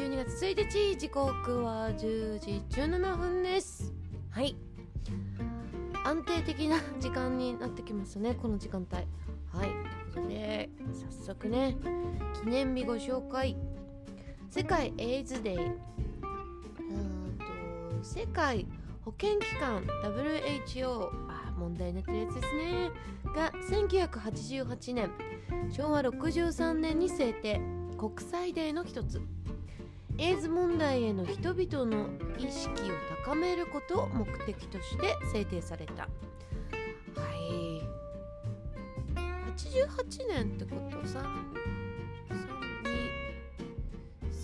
[0.00, 3.92] 12月1日時刻は10時17分です。
[4.30, 4.56] はい。
[6.06, 8.96] 安定的な時間になってきますねこの時間帯。
[9.52, 9.68] はい。
[10.14, 10.70] ということで
[11.12, 11.76] 早速ね
[12.42, 13.58] 記念日ご紹介。
[14.48, 15.56] 世界エイズデイ。
[15.58, 17.44] うんと
[18.02, 18.66] 世界
[19.04, 22.90] 保健機関 WHO あ問題になってるやつですね。
[23.36, 25.10] が1988年。
[25.70, 27.60] 昭和63年に制定。
[28.00, 29.20] 国際デーの一つ
[30.20, 36.02] エイズ問題への人々の意識を高めることを目的として制定された。
[36.02, 36.08] は
[37.34, 37.80] い。
[39.56, 41.22] 88年ってこと3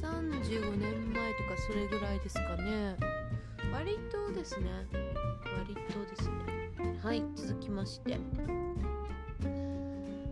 [0.00, 2.96] 35年前とかそれぐらいですかね。
[3.70, 4.70] 割とですね。
[5.58, 6.98] 割とですね。
[7.02, 7.22] はい。
[7.34, 8.18] 続きまして。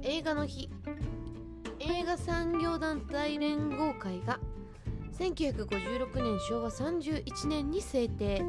[0.01, 0.71] 映画の日。
[1.81, 4.41] 映画産業団体連合会が
[5.19, 8.45] 1956年昭和31年に制定。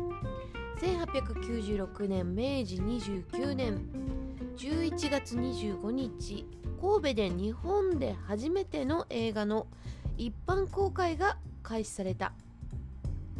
[0.82, 3.80] 1896年明治29年。
[4.58, 6.46] 11月25日
[6.82, 9.68] 神戸で日本で初めての映画の
[10.18, 12.34] 一般公開が開始された。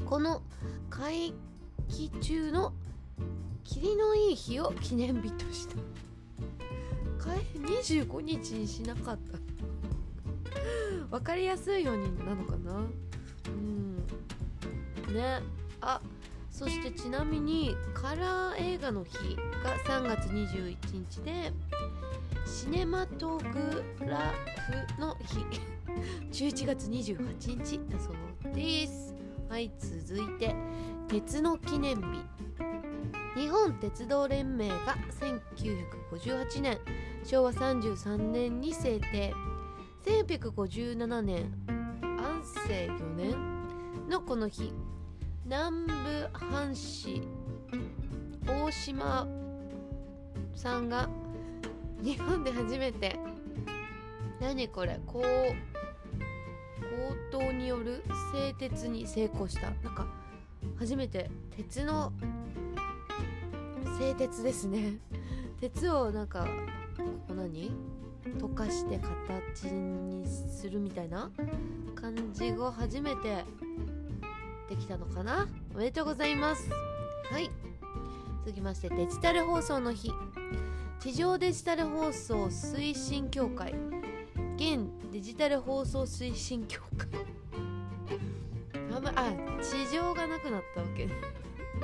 [0.06, 0.44] この
[0.90, 1.34] 会
[1.88, 2.74] 期中の
[3.64, 5.76] 霧のいい日を記念日とした。
[7.60, 9.40] 25日にしなかった。
[11.10, 12.86] 分かりやすいようになのかな？
[15.16, 15.42] ね。
[15.82, 16.02] あ
[16.52, 21.52] そしてちなみにカラー映画の日が3月21日で
[22.46, 23.44] シネマトグ
[24.06, 24.34] ラ
[24.96, 25.76] フの日。
[26.32, 29.16] 11月28日だそうです。
[29.50, 30.56] はい続いて
[31.08, 32.04] 鉄の記念日。
[33.36, 34.96] 日本鉄道連盟が
[36.22, 36.80] 1958年
[37.24, 39.34] 昭和33年に制定。
[40.06, 41.52] 1857年
[42.18, 43.36] 安政4年
[44.10, 44.74] のこの日。
[45.48, 45.94] 南部
[46.34, 47.22] 藩士
[48.48, 49.28] 大島
[50.56, 51.08] さんが
[52.02, 53.16] 日本で初めて
[54.42, 55.22] 何これこう
[57.32, 58.04] 強盗による
[58.34, 59.70] 製鉄に成功した。
[59.84, 60.08] なんか
[60.80, 62.12] 初めて鉄の
[64.00, 64.98] 製鉄ですね。
[65.62, 66.48] 鉄をなんか
[66.98, 67.72] ここ何？
[68.40, 71.30] 溶かして形にするみたいな
[71.94, 73.46] 感じが初めて
[74.70, 75.48] できたのかな？
[75.74, 76.70] おめでとうございます。
[77.32, 77.50] はい。
[78.46, 80.12] 続きましてデジタル放送の日。
[81.00, 83.76] 地上デジタル放送推進協会。
[84.56, 84.80] 現
[85.12, 87.08] デジタル放送推進協会。
[88.96, 91.08] あまあ地上がなくなったわけ。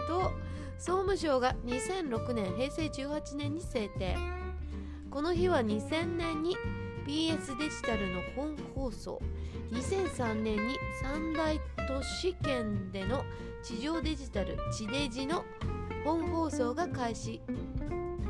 [0.08, 0.32] と
[0.78, 4.18] 総務省が2006年平成18年に制定
[5.12, 6.56] この日は2000年に
[7.06, 9.22] BS デジタルの本放送。
[9.72, 13.24] 2003年に三大都市圏での
[13.64, 15.46] 地上デジタル地デジの
[16.04, 17.42] 本放送が開始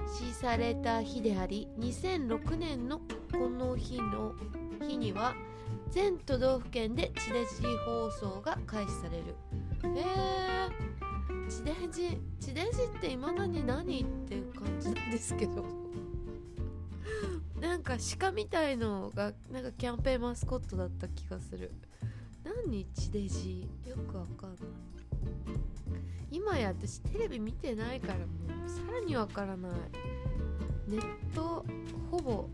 [0.07, 2.99] しされた日であり2006年の
[3.31, 4.33] この日の
[4.87, 5.33] 日には
[5.89, 9.35] 全都道府県で地デジ放送が開始される。
[9.97, 10.91] へえ
[11.49, 15.80] 地デジ地デジっていまだに何っていう感じなんですけど。
[17.61, 21.71] なんか鹿みたいのがなんかキャンペーンマスコットだった気がする。
[22.43, 24.59] 何地デジよくわかんない。
[26.31, 28.25] 今や私テレビ見てないからも
[28.65, 29.71] うさらにわからない。
[30.87, 31.63] ネット
[32.09, 32.49] ほぼ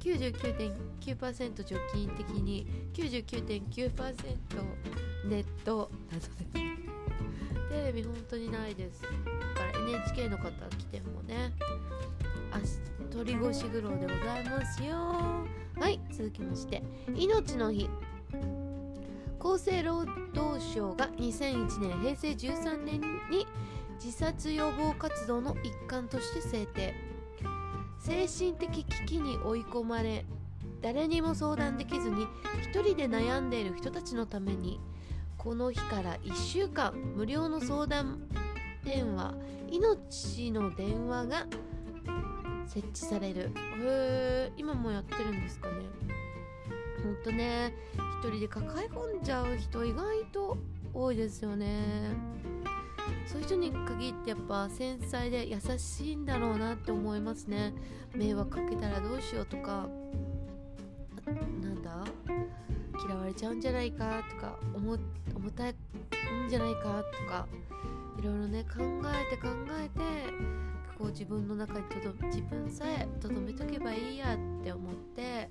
[0.00, 4.24] 99.9%除菌的に99.9%
[5.26, 6.66] ネットなどで。
[7.68, 9.02] テレビ本当にないです。
[9.02, 9.14] だか
[9.72, 11.52] ら NHK の方来てもね。
[13.10, 14.96] 鳥越苦労でございますよ。
[15.78, 16.82] はい続きまして
[17.14, 17.88] 命の日。
[19.38, 23.46] 厚生労働省が2001年平成13年に
[24.02, 26.94] 自殺予防活動の一環として制定。
[27.98, 30.24] 精神的危機に追い込まれ
[30.80, 32.26] 誰にも相談できずに
[32.62, 34.78] 一人で悩んでいる人たちのために
[35.36, 38.20] この日から1週間無料の相談
[38.84, 39.34] 電話
[39.68, 41.46] 命の電話が
[42.66, 43.42] 設置される。
[43.42, 45.74] へえ今もやってるんですかね。
[47.02, 47.72] ほんとね。
[48.22, 50.56] 一人で抱え込んじゃう人意外と
[50.92, 52.14] 多いですよね。
[53.26, 57.72] そういう人に限ってやっぱ繊細で優しいんだろうなって思いますね。
[58.14, 59.88] 迷惑かけたらどうしようとか。
[61.26, 61.32] な
[61.68, 62.04] んだ？
[63.06, 64.58] 嫌われちゃうんじゃないかとか。
[64.74, 64.98] 思
[65.34, 67.46] 重たいんじゃないかとか。
[68.18, 69.48] いろいろね考えて考
[69.78, 70.00] えて
[70.98, 75.50] こう自分の中にとど自分さえとどめとけばいいやって思って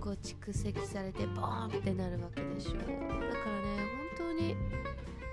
[0.00, 2.74] こう蓄積されてボーンってなるわけでしょう。
[2.74, 3.00] だからね
[4.16, 4.56] 本当に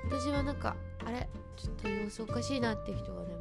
[0.09, 0.75] 私はなんか
[1.05, 3.35] あれちょっと様子おかしいなって人がね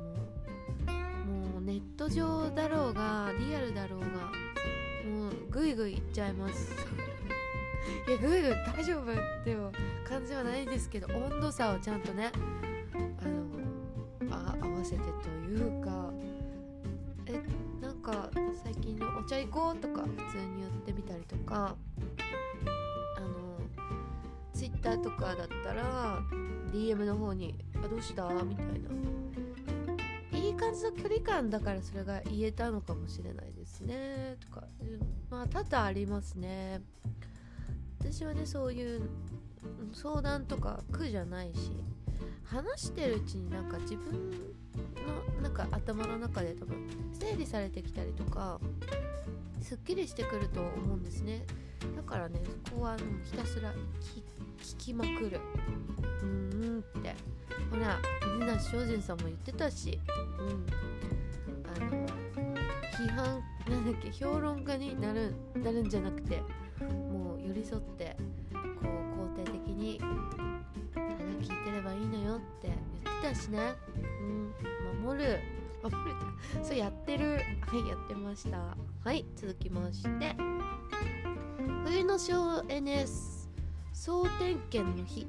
[1.26, 6.72] もうもうネット上だろうがリアルだろうがもうグイグイいっちゃいます。
[8.08, 9.14] いやグイグイ大丈夫っ
[9.44, 9.56] て
[10.08, 12.30] 感じはないんですけど温度差をちゃんとね
[13.22, 13.45] あの
[14.30, 16.10] あ合わせてというか
[17.26, 17.42] え
[17.80, 18.30] なんか
[18.62, 21.76] 最近の「お茶行こう」とか普通に言ってみたりとか
[23.16, 23.58] あの
[24.52, 26.20] ツイッターとかだったら
[26.72, 28.90] DM の方に「あどうした?」みたいな。
[30.32, 34.36] いい感じの距離感だからそれが言えたのかもしれないですね。
[34.40, 34.64] とか
[35.28, 36.82] まあ多々ありますね。
[37.98, 39.08] 私はねそういう
[39.92, 41.72] 相談とか苦じゃないし。
[42.44, 48.60] 話してるうちになんか自分のなんか頭の中で多分整理されてきたりとか
[49.60, 51.44] すっきりしてくると思うんですね。
[51.96, 53.72] だからねそこはひたすら
[54.60, 55.40] 聞きまくる。
[56.22, 57.14] うーんって。
[57.70, 57.98] ほら
[58.38, 59.98] 水梨精進さんも言ってたし。
[60.38, 60.66] うん。
[61.74, 62.06] あの
[62.96, 66.42] 批判なんだっけ評論家になるなるんじゃなくて
[66.80, 68.16] もう寄り添って
[68.52, 68.58] こ
[69.34, 70.00] う肯定的に
[71.96, 73.74] いいのよって言ってたしね。
[74.20, 74.54] うん
[75.02, 75.40] 守る。
[75.82, 76.00] 守る
[76.52, 77.40] ってそうやってる。
[77.66, 78.76] はいやってました。
[79.04, 80.36] はい続きまして。
[81.84, 83.06] 冬の省エネ
[83.92, 85.26] 総点検の日。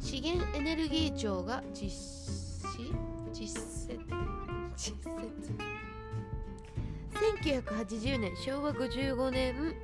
[0.00, 2.92] 資源エネルギー庁が実施。
[3.32, 4.00] 実践
[4.76, 5.30] 実践
[7.42, 8.36] 1980年。
[8.36, 9.74] 昭和55年。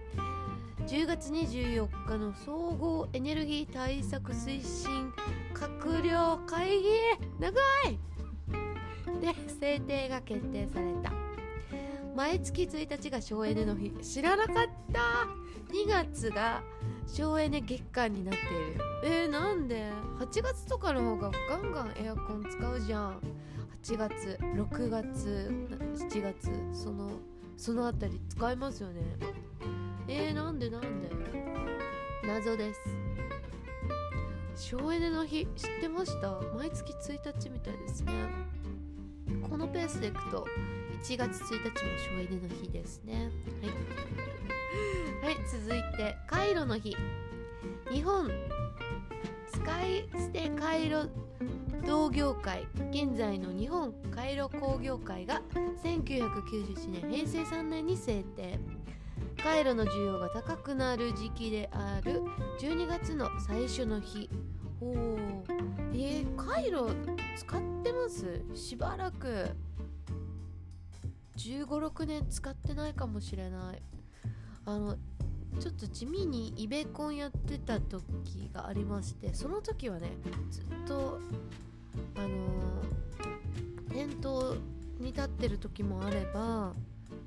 [0.89, 5.13] 10月24日の総合エネルギー対策推進
[5.59, 6.89] 閣僚会議
[7.41, 7.51] 長
[7.91, 7.99] い。
[9.21, 11.13] で制定が決定された。
[12.15, 13.91] 毎月1日が省エネの日。
[14.03, 14.55] 知らなかっ
[14.93, 15.01] た。
[15.73, 16.63] 2月が
[17.07, 18.81] 省エネ月間になっている。
[19.05, 19.91] えー、なんで
[20.21, 23.21] ？8月とかの方がガンガンエアコン使うじゃん。
[23.83, 27.11] 8月6月7月その
[27.57, 29.03] そのあたり使いますよね。
[30.07, 31.11] えー、なんでなんで？
[32.25, 33.08] 謎です。
[34.59, 36.41] 省エネの日知ってました？
[36.57, 38.13] 毎月1日みたいですね。
[39.49, 40.45] このペースでいくと
[41.05, 43.31] 1月1日も省エネの日ですね。
[45.23, 46.97] はい、はい、続いてカイロの日。
[47.93, 48.31] 日本
[49.53, 51.05] スカイステカイロ
[51.87, 55.41] 同業界現在の日本カイロ工業会が
[55.83, 58.59] 1997年平成3年に制定。
[59.43, 62.23] カイロの需要が高くなる時期である。
[62.61, 64.29] 12月の最初の日。
[64.81, 65.19] おお
[65.93, 66.91] えー、カイロ
[67.37, 68.43] 使ってます？
[68.55, 69.51] しばらく。
[71.37, 73.83] 1 5 6年使ってないかもしれない。
[74.67, 74.97] あの
[75.61, 80.13] ちょっと地味にイベコンやってた時がありましてその時はね
[80.51, 81.19] ずっと
[82.17, 84.57] あのー、店頭
[85.01, 86.75] に立ってる時もあれば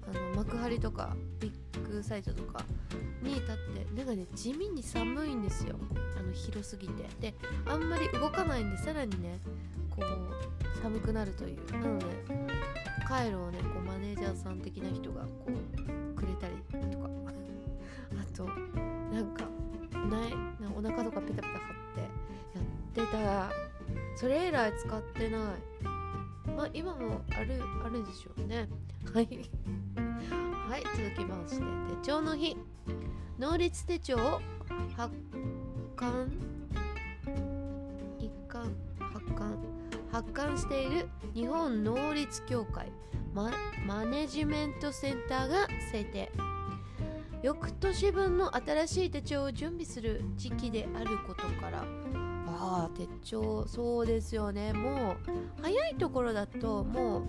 [0.07, 2.63] あの幕張とかビッグサイトとか
[3.21, 5.75] に立ってなんかね地味に寒いんですよ。
[6.17, 7.05] あの広すぎて。
[7.19, 7.33] で
[7.65, 9.39] あんまり動かないんでさらにね
[9.89, 11.71] こう寒くなるという。
[11.71, 12.05] なので
[13.07, 16.55] カイロをねこうマネージャーさん的な人がこうくれたり
[16.91, 17.09] とか。
[18.11, 19.45] あとなんか
[20.09, 23.21] ないなお腹とかペタペタ貼ってやってた。
[23.21, 23.51] ら
[24.15, 25.41] それ以来使ってない。
[26.55, 28.67] まあ今もあるあるでしょうね。
[29.13, 29.27] はい。
[30.71, 31.65] はい続きまして
[31.99, 32.55] 手帳の日。
[33.37, 34.39] 能率手帳を
[34.95, 35.13] 発
[35.97, 36.31] 刊。
[38.17, 39.57] 一貫発刊。
[40.13, 42.89] 発刊している日本能率協会。
[43.33, 43.51] マ
[43.85, 46.31] マネジメントセンターが制定。
[47.43, 51.83] 翌年分の新しい手帳を準備する時期であることから
[52.63, 54.71] ああ手帳そうですよね。
[54.71, 57.27] もう早いところだともう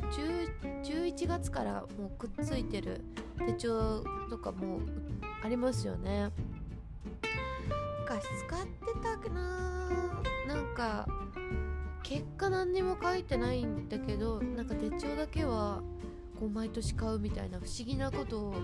[0.84, 3.00] 11月からもうくっついてる
[3.46, 4.80] 手帳とかも
[5.42, 6.30] ありますよね。
[8.02, 8.70] 昔使って
[9.02, 9.80] たかな。
[10.46, 11.08] なんか
[12.02, 15.80] 結果何にも書いてないんだけどなんか手帳だけは
[16.38, 18.54] こう毎年買うみたいな不思議なことを。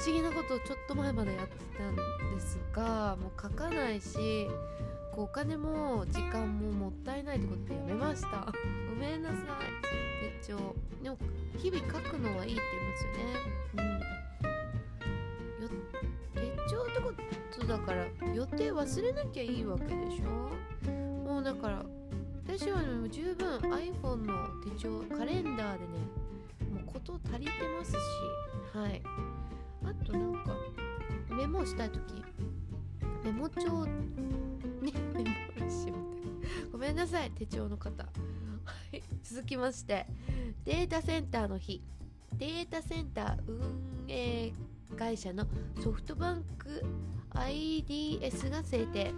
[0.00, 2.02] 不思議なことをちょっと前までやってたんで
[2.40, 4.46] すがもう書かないし
[5.12, 8.52] こうお金も時間ももったいないってことでやめました。
[8.88, 9.38] ごめんなさい。
[10.40, 11.18] 手帳でも
[11.56, 13.34] 日々書くのはいいって言いますよね。
[13.78, 13.82] う
[15.62, 15.64] ん。
[15.64, 15.70] よ
[16.34, 17.12] 手帳ってこ
[17.60, 20.90] とだから予定忘れなきゃいいわけでしょ？
[21.26, 21.84] もうだから
[22.46, 25.98] 私はも十分 iPhone の手帳カレンダーでね
[26.72, 27.96] もうこと足りてますし
[28.74, 29.02] はい。
[30.08, 30.56] となんか
[31.30, 32.24] メモしたい時
[33.24, 33.92] メモ帳に
[34.80, 34.92] メ
[35.62, 35.98] モしみたい
[36.72, 38.02] ごめんなさい手帳の方。
[38.02, 38.10] は
[38.92, 40.06] い続きまして
[40.64, 41.82] データセンターの日。
[42.38, 44.52] データセンター運営
[44.96, 45.44] 会社の
[45.82, 46.84] ソフトバンク
[47.34, 49.12] IDS が制定。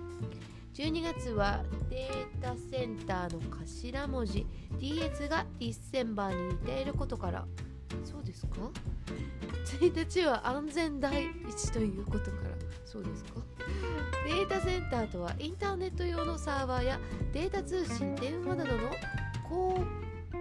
[0.75, 4.47] 12月はデータセンターの頭文字
[4.79, 7.47] DS がディッセンバーに似ていることから。
[8.05, 8.57] そうですか
[9.81, 12.51] ？1日は安全第一ということから。
[12.85, 13.41] そうですか？
[14.27, 17.01] データセンターとはインターネット用のサーバーや
[17.33, 18.83] データ通信電話などの
[19.51, 19.87] 交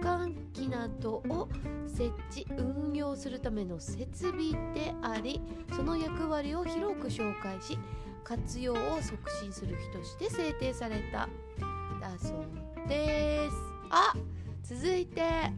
[0.02, 1.48] 換機などを
[1.86, 5.40] 設置運用するための設備であり
[5.74, 7.78] その役割を広く紹介し
[8.24, 11.28] 活用を促進する日として制定された。
[12.00, 13.56] だそうです。
[13.90, 14.14] あ
[14.62, 15.50] 続いて。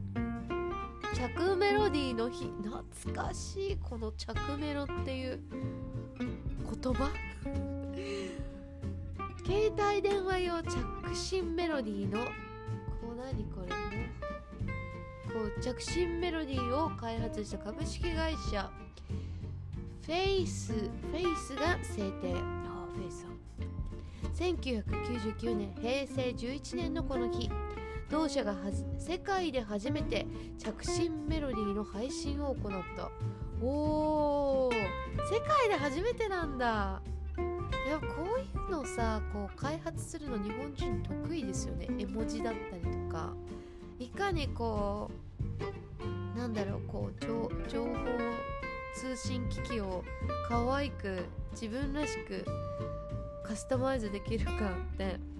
[1.22, 2.82] 着メロディーの日懐
[3.14, 5.38] かしいこの着メロっていう
[6.18, 6.26] 言
[6.92, 7.08] 葉？
[9.46, 12.30] 携帯電話用着信メロディーのこ
[13.12, 14.10] う何これね？
[15.32, 18.68] こう着信メロディーを開発した株式会社
[20.04, 22.34] フェイスフェイスが制定。
[22.34, 22.40] ああ
[22.96, 23.38] フェイスさん。
[24.34, 27.48] 1999年平成11年のこの日。
[28.12, 28.54] 同社が
[28.98, 30.26] 世界で初めて
[30.58, 33.10] 着信メロディーの配信を行った。
[33.64, 34.74] おー
[35.32, 37.00] 世界で初めてなんだ。
[37.86, 41.88] いやこういうのさこう開発するの日本人得意ですよね。
[41.98, 43.32] 絵文字だったりとか。
[43.98, 45.10] いかにこ
[46.36, 47.20] うなんだろうこう
[47.70, 47.92] 情報
[48.94, 50.04] 通信機器を
[50.50, 52.44] 可愛く自分らしく
[53.42, 55.31] カスタマイズできるかって。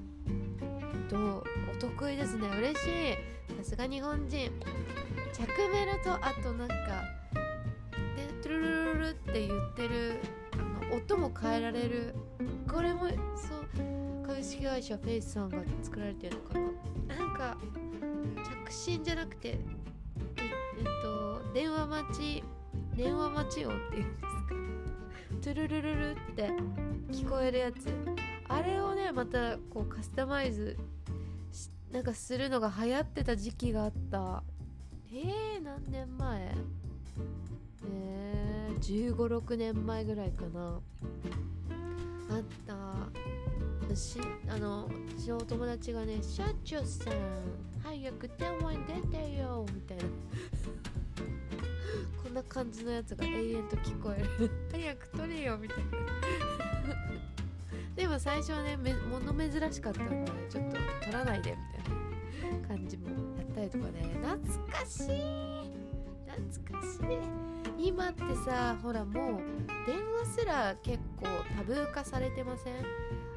[1.12, 2.49] どうお得意ですね。
[2.49, 3.59] 嬉しい。
[3.62, 4.50] さすが日本人。
[5.35, 6.75] 着メロとあとなんか
[8.16, 10.21] でトゥルルルルって言ってる
[10.52, 12.14] あの音も変えられる。
[12.66, 16.59] これもそう株式会社フェイスさんが作られてるのか
[17.09, 17.16] な。
[17.19, 17.59] なんか
[18.66, 19.59] 着信じゃなくてえ
[20.78, 22.42] えっと電話待ち
[22.97, 24.28] 電話待ち音っていうんですか。
[25.42, 26.49] トゥルルルルって
[27.11, 27.95] 聞こえるやつ。
[28.49, 30.76] あれをねまたこうカスタマイズ
[31.92, 34.42] なんかするのが流行ってた時期があった。
[35.12, 36.54] えー、何年前？
[37.84, 40.80] えー、1 5 6年前ぐらいかな。
[42.30, 43.94] あった。
[43.94, 44.18] し
[44.49, 47.12] あの私のお友達がね「社長さん
[47.82, 50.04] 早く電話に出てよ」みたいな。
[52.22, 55.84] こんな感じのやつが永遠と聞こえる早く取れよみたいな。
[58.02, 64.11] でも最初はねめ物珍しかったんでちょっと取らないでみたいな感じもやったりとかね。
[64.21, 65.06] 懐かしい。
[66.26, 66.99] 懐かし
[67.78, 67.87] い。
[67.87, 69.14] 今ってさほらもう
[69.87, 72.75] 電話すら結構タブー化されてません？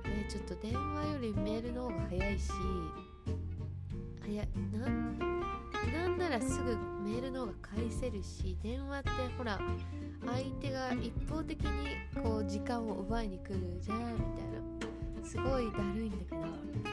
[0.05, 2.50] えちょっと電話よりメールの方が早いし。
[4.24, 5.35] 早いな
[5.92, 9.60] なんならすぐメールの方が返せるし電話ってほら
[10.25, 14.65] 相手が一方的にこう時間を奪いに来るじゃんみたいな。
[15.24, 16.86] すごいだるいんだけど。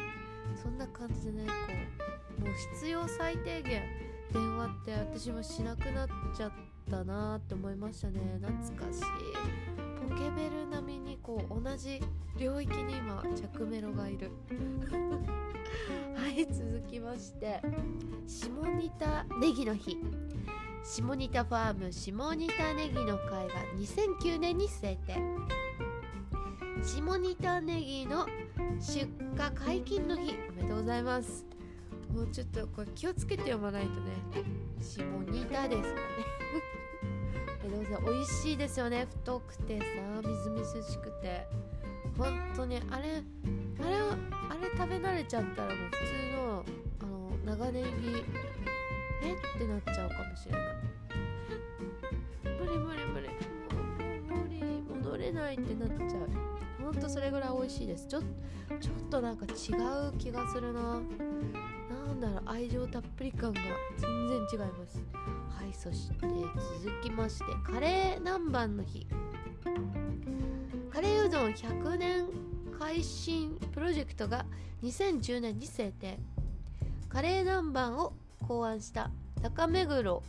[0.63, 1.53] そんな感じでねこ
[2.39, 3.83] うもう必要最低限
[4.33, 8.21] 電話って私もしなくなっちゃってたなって思いましたね。
[8.41, 9.03] 懐かしい。
[10.09, 12.01] ポケベル並みにこう同じ
[12.39, 14.31] 領域に今着メロがいる。
[16.15, 17.63] はい続きまして。
[18.27, 19.99] 下仁田ネギの日。
[20.85, 25.17] 下仁田ファーム下仁田ネギの会が2009年に制定。
[26.83, 28.27] 下仁田ネギの
[28.81, 31.47] 出荷解禁の日おめでとうございます。
[32.13, 34.13] もうちょっとこれ気をつけて読まないとね。
[34.81, 36.42] 下仁田ですからね。
[37.65, 39.07] えどうぞ美味しいですよね。
[39.09, 39.85] 太くてさ
[40.25, 41.47] みずみずしくて。
[42.19, 46.65] 本当にあれあれあれ食べ慣れちゃったらもう普通の
[47.01, 47.89] あの長ネギ。
[49.25, 49.33] え？
[49.33, 50.61] ってなっちゃうかもしれない。
[52.59, 53.29] 無理無理無理。
[53.29, 56.29] もう無理戻れないってなっちゃう。
[56.85, 58.07] ほんとそれぐらい美味しいです。
[58.07, 58.27] ちょちょ
[58.93, 61.01] っとなんか違う気がするな。
[62.23, 63.61] だろう愛情たっぷり感が
[63.99, 65.05] 全然違います。
[65.51, 69.07] はいそして続きましてカレー南蛮の日。
[70.93, 72.29] カレーうどん100年
[72.79, 74.45] 改新プロジェクトが
[74.83, 76.19] 2010年に制定。
[77.09, 78.13] カレー南蛮を
[78.47, 79.11] 考案した
[79.43, 80.23] 中目黒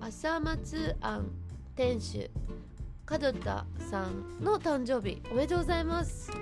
[0.00, 1.30] 朝松庵
[1.76, 2.30] 店主
[3.08, 5.22] 門田さんの誕生日。
[5.30, 6.32] おめでとうございます。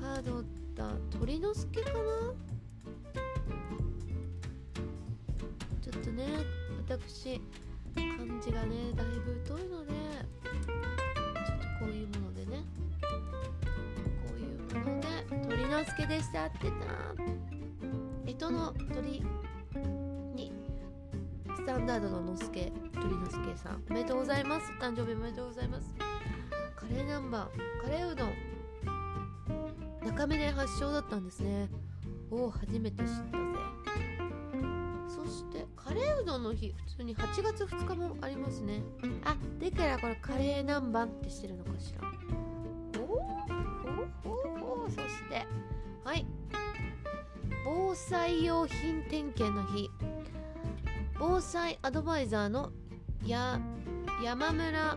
[0.00, 0.44] 門
[0.76, 2.49] 田鳥之助かな？
[5.90, 6.24] ちょっとね
[6.88, 7.40] 私
[7.94, 8.06] 漢
[8.40, 12.64] 字がねだいぶ太いのでちょっとこういうものでね
[13.00, 15.08] こういうもので
[15.48, 16.70] 鳥之助でしたってた
[18.24, 19.22] 干支の鳥
[20.34, 20.52] に
[21.56, 24.72] スタンダードののすけ鳥之助さんおめでとうございます。
[24.80, 25.94] 誕生日おめでとうございます。
[26.76, 28.32] カレーナンバーカレーうどん。
[30.06, 31.68] 中身で発祥だったんですね。
[32.30, 33.20] おお初めて知ったぜ。
[35.08, 38.80] そしてカレーうどんの日普通に8月2日もありますね。
[39.24, 42.08] あだからこれカレー南蛮ってしてるのかしら。
[43.00, 43.16] おお
[44.24, 45.44] おおそして
[46.04, 46.24] はい
[47.64, 49.90] 防災用品点検の日
[51.18, 52.70] 防災アドバイザーの
[53.26, 53.60] や
[54.22, 54.96] 山村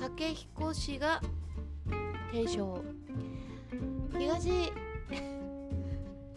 [0.00, 1.20] 武彦氏が
[2.30, 2.80] 提唱
[4.16, 4.72] 東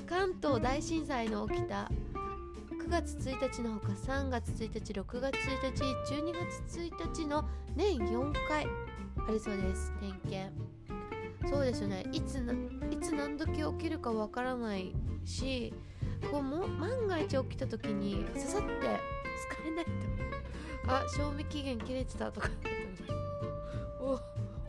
[0.07, 1.91] 関東大震災の起きた
[2.89, 5.83] 9月1日のほか3月1日6月1日
[6.15, 6.33] 12
[6.65, 8.65] 月1日の年4回
[9.27, 10.51] あるそうです点検。
[11.47, 12.03] そうですよね。
[12.11, 15.71] いつないつ何時起きるかわからないし
[16.31, 18.79] こうも万が一起きた時に刺さって使
[19.67, 19.91] えないと
[20.87, 22.49] あ賞味期限切れてたとか。
[24.01, 24.19] お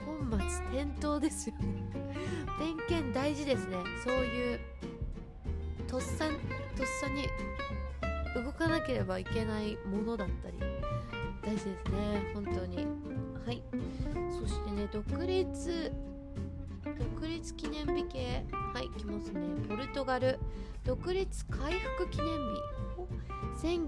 [0.04, 1.90] 本末転倒ですよね。
[2.58, 3.76] 点検大事ですね。
[4.04, 4.60] そういう
[5.88, 6.28] とっさ
[6.76, 7.26] とっさに
[8.34, 10.56] 動かなければいけないものだったり
[11.42, 12.32] 大事ですね。
[12.34, 12.86] 本当に。
[13.46, 13.62] はい。
[14.30, 15.92] そしてね独立
[16.84, 18.44] 独立記念日系。
[18.74, 19.40] はい来ますね。
[19.68, 20.38] ポルトガル。
[20.84, 22.28] 独立回復記念
[23.62, 23.80] 日。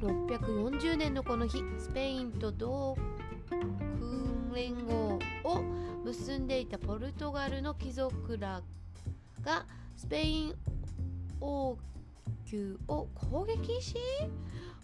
[0.00, 1.62] 1640年のこの日。
[1.78, 2.96] スペインと同
[3.48, 5.62] 訓連合を
[6.04, 8.62] 結んでいたポルトガルの貴族ら
[9.42, 9.66] が
[9.96, 10.54] スペイン
[11.40, 11.76] 王
[12.52, 13.94] 宮を攻撃し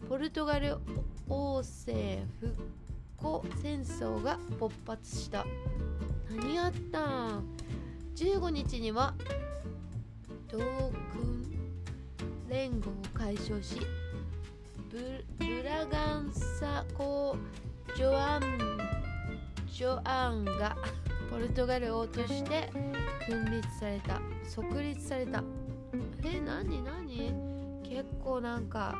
[0.08, 0.76] ポルトガル
[1.28, 2.54] 王政復
[3.16, 5.44] 興戦争が勃発した。
[6.30, 7.00] 何やった？
[7.38, 7.44] ん
[8.14, 9.14] 15日には
[10.48, 10.92] 同軍
[12.48, 13.78] 連合を解消し
[14.90, 17.36] ブブラガンサ公
[17.96, 18.42] ジョアン
[19.70, 20.76] ジョアンが
[21.30, 22.70] ポルトガル王として
[23.26, 24.20] 君立された。
[24.44, 25.42] 即立された。
[26.24, 26.82] え何？
[26.84, 27.55] 何？
[27.96, 28.94] 結構なんか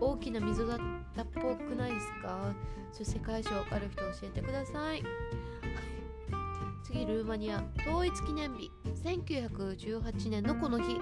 [0.00, 0.78] 大きな溝だっ
[1.16, 2.54] たっぽくないですか？
[2.96, 5.02] ちょ世界史わかる人教えてください。
[6.84, 7.60] 次ルーマニア。
[7.88, 8.70] 統一記念日。
[9.02, 11.00] 1918年のこの日。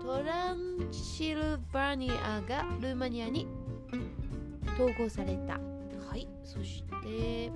[0.00, 3.48] トトランシルバニアがルーマニアに
[4.74, 5.54] 統合された。
[6.08, 7.50] はいそして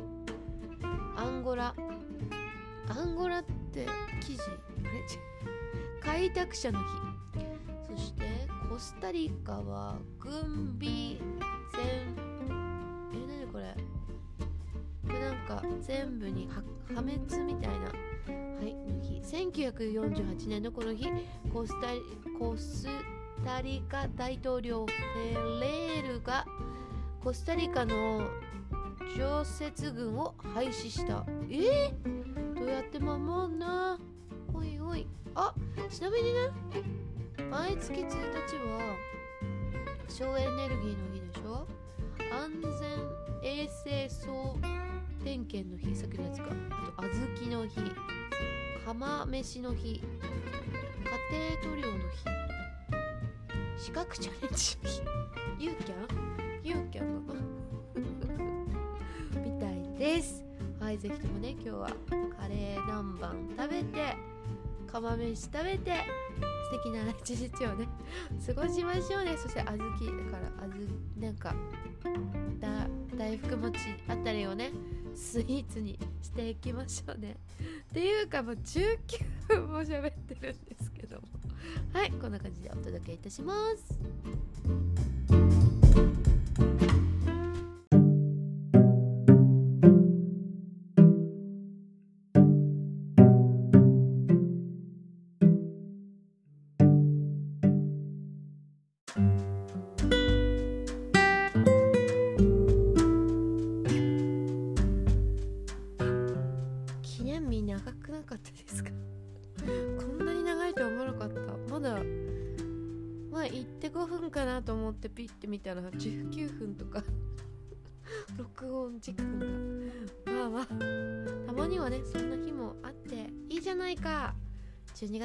[1.14, 1.72] アンゴラ。
[2.88, 3.87] アンゴラって
[4.20, 4.42] 記事？
[4.42, 6.01] あれ？
[6.01, 7.15] 開拓者の日。
[7.96, 8.24] そして
[8.68, 11.18] コスタリカは軍備全
[11.80, 12.06] え
[13.26, 13.74] 何これ？
[15.06, 16.62] これなんか全部に破
[16.94, 17.87] 滅みたいな。
[17.87, 17.92] は
[18.62, 19.20] いの日。
[19.22, 21.06] 1948年のこの日
[21.50, 22.00] コスタリ
[22.38, 22.87] コス
[23.44, 26.44] タリカ大統領フェレールが
[27.24, 28.28] コスタリカの
[29.16, 31.24] 常設軍を廃止した。
[31.48, 31.94] え？
[32.04, 33.98] ー、どうやって守んな？
[34.52, 35.06] おいおい。
[35.35, 35.54] あ
[35.90, 36.50] ちなみにね。
[37.50, 38.96] 毎月1日は
[40.09, 41.66] 省エネルギーの日でしょ？
[42.32, 42.50] 安
[43.42, 44.56] 全衛生総
[45.24, 46.46] 点検の日さっきのやつか。
[46.96, 47.80] あと小豆の日
[48.85, 50.00] 釜飯の日家
[51.62, 52.06] 庭塗料の日。
[53.78, 54.88] 資格チャレンジの
[55.59, 55.98] 日ユーキャン？
[56.64, 57.40] ユーキャンかな
[59.40, 60.42] みたいです。
[60.80, 61.90] はいぜひともね今日は
[62.38, 64.16] カレー南蛮食べて
[64.87, 65.92] 釜飯食べて
[66.66, 67.88] 素敵な一日をね
[68.44, 69.37] 過ごしましょうね。
[69.37, 70.88] そして小豆だからあず
[71.20, 71.55] なんか
[73.16, 74.72] 大福餅あたりをね
[75.14, 77.37] スイーツにしていきましょうね。
[77.90, 78.98] っていうかもう19
[79.48, 81.29] 分も喋ってるんですけども。
[81.92, 85.15] はいこんな感じでお届けいたします。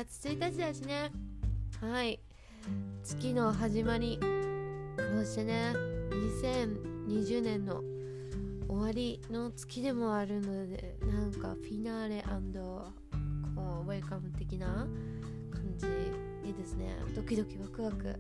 [0.06, 1.12] 月1日だしね。
[1.80, 2.20] はい。
[3.04, 5.74] 月の始まりこうしてね
[6.10, 7.84] 2020年の
[8.68, 12.24] 終わりの月でもあるのでなんかフィナーレ
[13.56, 14.88] こうウェルカム的な感
[15.78, 15.86] じ
[16.48, 16.96] いいですね。
[17.16, 18.16] ドキドキワクワク。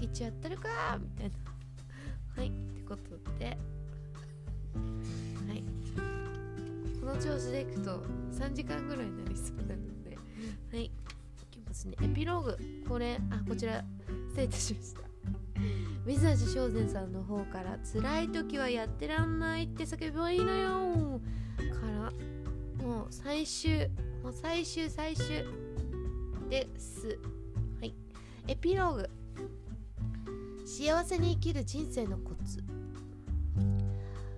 [0.00, 0.68] 一応やってるか
[1.00, 1.34] みたいな。
[2.36, 2.48] はい。
[2.48, 3.46] ってことで。
[3.46, 3.52] は
[5.52, 5.64] い。
[7.00, 9.93] この調子でいくと3時間ぐらいになりそうなので。
[11.84, 12.06] きますね。
[12.06, 12.58] エピローグ。
[12.88, 13.84] これあこちら。
[14.28, 15.00] 失礼いたしました。
[16.06, 21.20] 水橋正善さんの方から「辛い時はやってらんないって叫べばいいのよ」
[21.80, 22.12] から
[22.84, 23.88] もう最終
[24.22, 25.44] もう最終最終。
[26.48, 27.18] です。
[27.80, 27.94] はい。
[28.46, 29.10] エピローグ。
[30.66, 32.62] 幸せに生きる人生のコツ。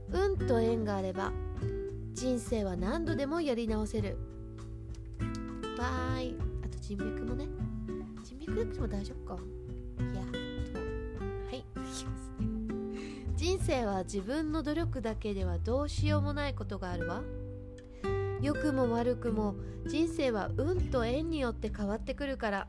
[0.09, 1.33] 運と縁があれば
[2.15, 4.17] 人生は何度でもやり直せる。
[5.79, 6.46] わーい
[6.87, 7.49] 人脈もね。
[8.22, 9.42] 人脈なくても大丈夫か。
[9.42, 10.29] いやは
[11.53, 11.59] い。
[11.59, 12.31] いきます
[13.35, 17.25] 人生は自分の努力だけではどうしようもないことがあるわ。
[18.40, 19.57] 良くも悪くも
[19.88, 22.68] 人生は運と縁によって変わってくるから。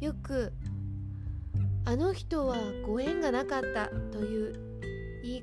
[0.00, 0.52] よく
[1.84, 5.42] あの人はご縁がなかったという言い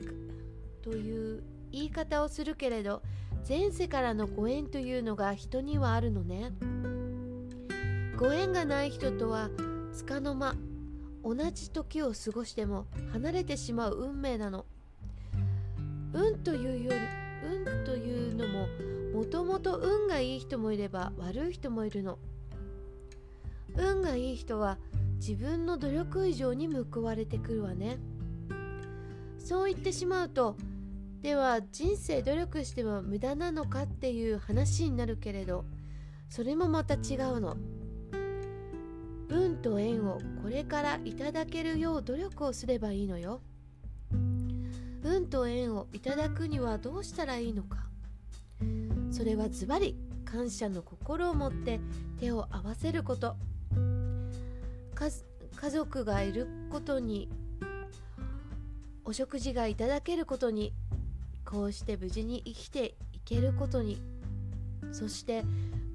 [0.82, 3.02] という言い方をするけれど
[3.48, 6.52] 前世からのご縁というのが人にはあるのね。
[8.20, 9.50] ご縁がない人とは
[9.94, 10.54] つかの間
[11.24, 14.66] 同じ時を過ごしても離れてしまう運命なの。
[16.12, 16.98] 運というより
[17.48, 18.68] 運というのも
[19.18, 22.20] もともと運がいい人もいれば悪い人もいるの。
[23.78, 24.78] 運がいい人は
[25.16, 28.00] 自分の努力以上に報われてくるわね。
[29.38, 30.58] そう言ってしまうと
[31.22, 35.64] では人生努力しても無駄なのかっていう話になるけれど
[36.28, 37.56] それもまた違うの。
[39.30, 43.42] 運と縁をこれからいただけるよう努力をすればいいのよ。
[45.04, 47.88] 運と縁をいただくにはどうしたらいいのか。
[49.12, 51.80] それはズバリ感謝の心を持って
[52.20, 53.36] 手を合わせること。
[54.96, 57.30] 家族がいることに
[59.06, 60.74] お食事がいただけることに
[61.46, 64.02] こうして無事に生きていけることに。
[64.92, 65.44] そして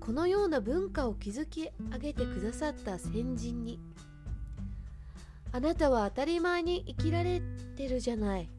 [0.04, 3.80] このような文化を築き上げてくださった先人に
[5.50, 7.40] あなたは当たり前に生きられ
[7.76, 8.50] てるじゃない。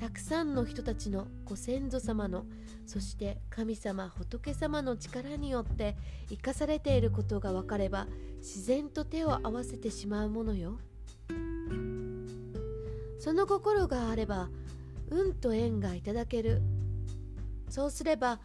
[0.00, 2.46] たくさんの人たちのご先祖様の
[2.84, 5.96] そして神様仏様の力によって
[6.28, 8.06] 生かされていることが分かれば
[8.38, 10.78] 自然と手を合わせてしまうものよ。
[13.20, 14.48] その心があれば
[15.10, 16.60] 運と縁がいただける。
[17.68, 18.40] そうすれば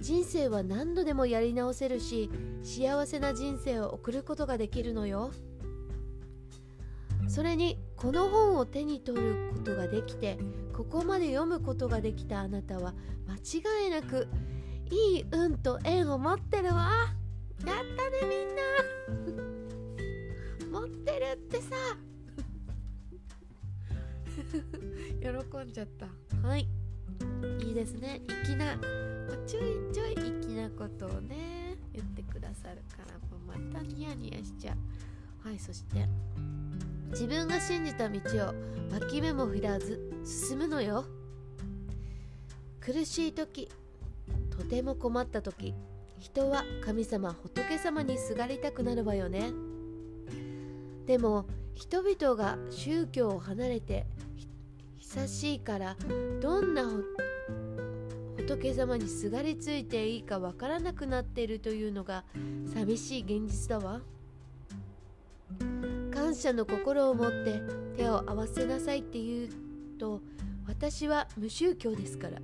[0.00, 2.30] 人生は何度でもやり直せるし
[2.62, 5.32] 幸せな人生を送ることができるのよ。
[7.28, 10.38] それにこの本を手に取ることができて
[10.72, 12.94] ここまで読むことができたあなたは
[13.26, 13.34] 間
[13.84, 14.28] 違いなく
[14.90, 17.12] いい運と縁を持ってるわ。
[17.66, 17.84] やったね
[18.22, 18.54] みん
[20.72, 20.80] な。
[20.80, 21.76] 持ってるってさ。
[25.20, 26.08] 喜んじゃった。
[26.46, 26.68] はい。
[27.60, 28.20] いいですね。
[28.44, 28.76] 粋な
[29.46, 34.74] ちょいちょい粋なことをね言ってくださるからもうまたニヤニヤしちゃ
[35.44, 35.48] う。
[35.48, 36.06] はいそして
[37.10, 38.54] 自分が信じた道を
[38.92, 41.04] 脇目も振らず進むのよ。
[42.80, 43.68] 苦しい時
[44.50, 45.74] とても困った時
[46.18, 49.52] 人は神様仏様にすがりたくなるわよね。
[51.06, 54.06] でも人々が宗教を離れて
[55.08, 55.96] 久しいから
[56.38, 56.86] どんな
[58.36, 62.24] 仏様にすがりついていいかわからなくなっているというのが
[62.74, 64.02] 寂しい現実だわ。
[66.12, 67.62] 感謝の心を持って
[67.96, 69.48] 手を合わせなさいって言う
[69.98, 70.20] と
[70.66, 72.40] 私は無宗教ですから っ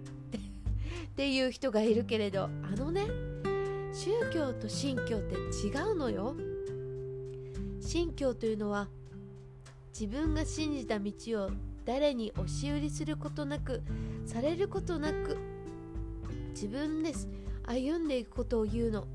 [1.17, 2.49] ていう人がいるけれどあ
[2.79, 3.07] のね
[3.93, 5.35] 宗教と信教って
[5.67, 6.35] 違うのよ。
[7.83, 8.89] 信教というのは
[9.93, 11.13] 自分が信じた道
[11.45, 11.51] を
[11.85, 13.83] 誰に押し売りすることなく
[14.25, 15.37] されることなく
[16.51, 17.29] 自分です。
[17.67, 19.07] 歩んでいくことを言うの。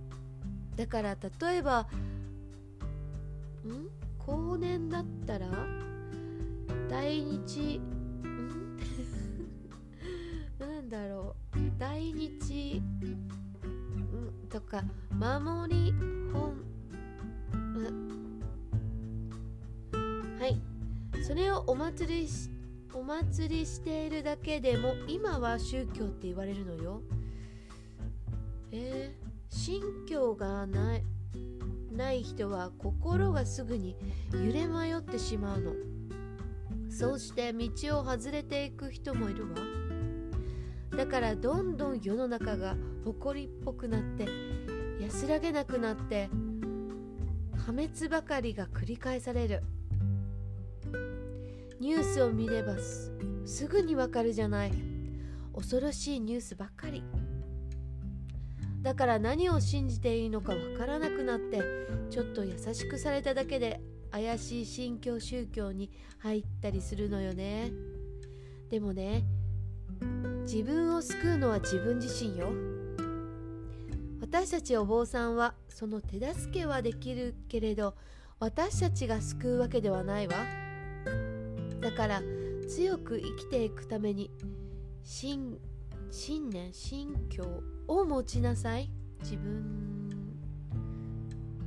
[0.75, 1.88] だから例えば
[3.65, 3.89] ん？
[4.19, 5.47] 後年だったら
[6.89, 8.77] 大日ん？
[10.60, 11.58] なんだろう。
[11.79, 12.84] 大日ん？
[14.49, 15.91] とか守り
[16.32, 16.53] 本。
[20.39, 20.62] はい。
[21.23, 22.49] それをお祭りし
[22.93, 27.02] お祭りしているだけでも今は宗教って言われるのよ。
[28.71, 31.04] えー、信教がない
[31.91, 33.95] ない人は心がすぐに
[34.32, 35.73] 揺れ迷ってしまうの。
[36.89, 39.56] そうして道を外れていく人もいるわ。
[40.97, 42.75] だからどんどん世の中が
[43.06, 44.28] 誇りっぽくなって
[44.99, 46.30] 安らげなくなって
[47.56, 49.62] 破滅ばかりが繰り返される。
[51.80, 52.76] ニュースを見れば
[53.46, 54.72] すぐにわかるじゃない。
[55.56, 57.04] 恐ろしいニュースばっかり。
[58.82, 61.62] だから何を信じていいのかわからなくなって
[62.10, 65.89] ちょっと優しくされただけで怪しい新教宗教に
[66.20, 67.72] 入ったりするのよね。
[68.70, 69.24] でもね
[70.44, 72.52] 自分を救うのは自分自身よ。
[74.22, 77.96] 私たちお坊さんはその手助けはできるけれど
[78.39, 80.36] 私たちが救うわけではないわ。
[81.82, 82.22] だから
[82.68, 84.30] 強く生きていくために
[85.04, 85.58] 信
[86.12, 88.89] 信念信教を持ちなさい。
[89.22, 89.89] 自分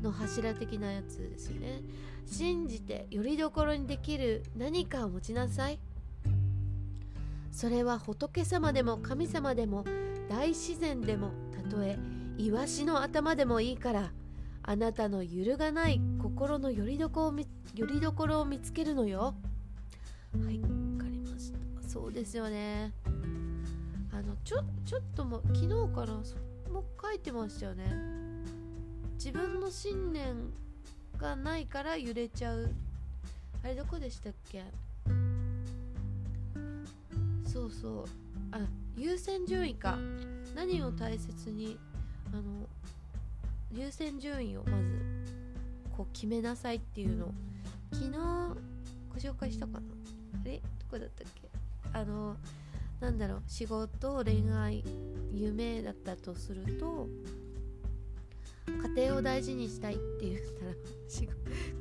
[0.03, 1.83] の柱的なやつですよね。
[2.27, 5.79] 信じてよりどころにできる何かを持ちなさい。
[7.51, 9.85] それは仏様でも神様でも
[10.29, 11.99] 大自然でもたとえ
[12.39, 14.13] イワシの頭でもいいから
[14.63, 19.35] あなたの揺るがない心のよりどころを見よりどころを見つけるのよ。
[20.35, 20.67] はいわ
[20.99, 21.59] かりました。
[21.89, 22.93] そうですよね。
[24.13, 26.15] あのちょちょっとも昨日から
[26.73, 27.85] も書いてましたよね。
[29.15, 30.51] 自分の信念
[31.19, 32.71] がないから揺れちゃう。
[33.63, 34.65] あれどこでしたっけ？
[37.45, 38.05] そうそう。
[38.53, 38.61] あ
[38.97, 39.99] 優先順位か。
[40.55, 41.79] 何を大切に
[42.33, 42.43] あの
[43.73, 45.01] 優先順位をまず
[45.97, 47.33] こう決めなさいっていうの
[47.93, 49.81] 昨日ご紹介したかな。
[50.35, 50.59] あれ？
[50.59, 51.49] どこだったっけ？
[51.93, 52.37] あの
[53.01, 54.85] なんだろう仕事恋愛
[55.33, 57.09] 夢だったとすると
[58.95, 60.73] 家庭を大事にしたいって言ったら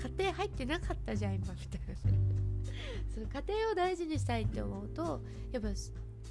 [0.10, 1.96] 家庭入ってなかったじゃん今みたいな。
[3.14, 5.70] その家庭を大事にしたいって思うとやっぱ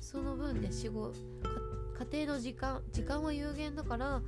[0.00, 1.14] その分で仕事
[2.10, 4.22] 家庭の時間時間は有限だから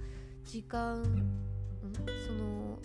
[0.44, 1.02] 時間、
[2.26, 2.78] その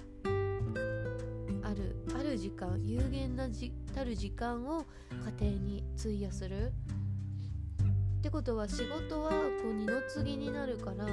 [2.27, 4.85] る時間有限なじたる時間を
[5.39, 6.73] 家庭に費やする。
[8.19, 11.05] ってことは仕事はこう二の次になるから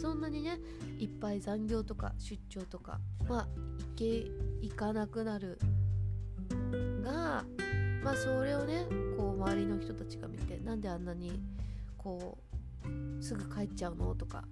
[0.00, 0.58] そんなにね
[0.98, 4.30] いっぱい残業とか出張とかまあ行け
[4.62, 5.58] 行かなくなる
[7.02, 7.44] が
[8.02, 11.42] まあそれをねこう周りの人たちが見てなんであんなに
[11.98, 12.38] こ
[12.84, 14.44] うすぐ帰っちゃうのとか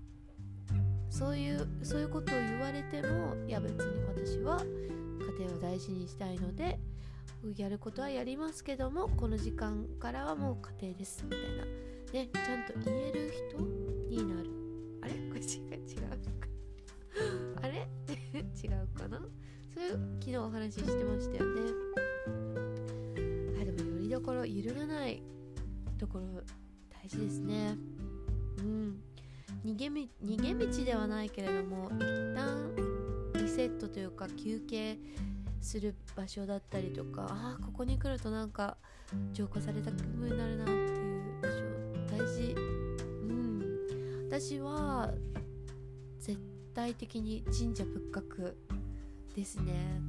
[1.08, 4.60] そういうそういうことを言われてもいや別に私は
[5.18, 6.78] 家庭を大事にしたいので
[7.56, 11.64] やることはやりますけどもこの時間からはもう家庭ですみたいな。
[12.12, 13.58] ねちゃんと言える人？
[14.08, 14.50] になる。
[15.02, 15.12] あれ？
[15.28, 16.08] これ違う違う
[17.62, 17.86] あれ？
[18.38, 19.20] 違うかな？
[19.74, 21.72] それ昨日お話ししてましたよね。
[23.60, 25.22] あでもよりどころ揺るがない
[25.98, 26.24] ところ
[26.90, 27.76] 大事ですね。
[28.58, 29.02] うん。
[29.64, 31.98] 逃げ逃げ道ではないけれども一
[32.34, 32.82] 旦リ
[33.56, 34.98] セットというか休憩
[35.62, 38.76] する場所だったりとかああここに来るとなんか
[39.32, 41.54] 浄化された気分になるなっていう場所
[42.18, 42.52] 大事。
[42.52, 44.28] うん。
[44.28, 45.10] 私は
[46.18, 46.38] 絶
[46.74, 48.54] 対的に神社仏閣
[49.34, 50.02] ですね。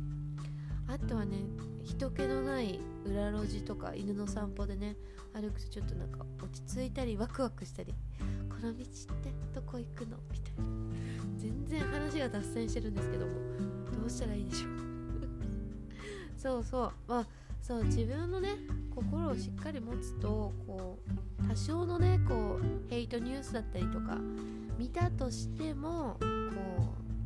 [0.90, 1.38] あとはね
[1.86, 4.98] 人気のない裏路地とか犬の散歩でね
[5.34, 7.94] 歩くとちょっとなんか落ち着いたりワクワクしたり
[8.50, 10.18] この道ってどこ行くの？
[10.34, 10.97] みたいな。
[11.70, 13.34] 然話が脱線してるんですけども
[14.00, 14.72] どうしたらいいでしょう？
[16.40, 16.92] そうそう。
[17.08, 17.28] まあ
[17.62, 18.56] そう自分のね
[18.96, 21.00] 心をしっかり持つとこ
[21.44, 24.18] う多少のねこうヘイトニュースだったりとか
[24.78, 26.28] 見たとしてもこう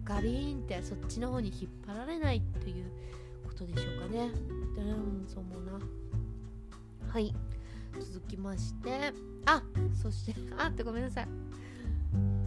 [0.04, 2.86] ガビーンってそっちの方に引っ張られないという
[3.48, 4.32] ことでしょうかね。
[4.78, 5.80] うんそう思うな。
[7.08, 7.34] はい。
[8.00, 9.14] 続きまして。
[9.46, 9.62] あ
[9.94, 11.28] そして あってごめんなさい。